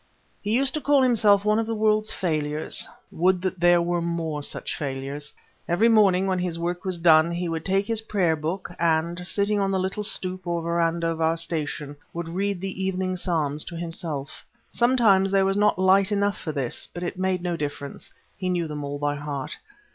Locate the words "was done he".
6.83-7.47